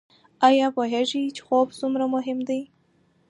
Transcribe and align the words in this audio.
ایا 0.47 0.67
پوهیږئ 0.75 1.25
چې 1.35 1.41
خوب 1.45 1.67
څومره 1.79 2.05
مهم 2.15 2.39
دی؟ 2.47 2.61